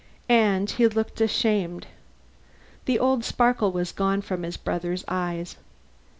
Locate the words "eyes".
5.07-5.57